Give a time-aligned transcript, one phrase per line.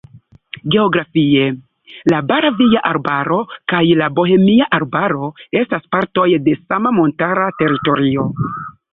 [0.75, 1.49] Geografie
[2.13, 3.37] la Bavaria Arbaro
[3.73, 5.29] kaj la Bohemia Arbaro
[5.61, 8.25] estas partoj de sama montara teritorio.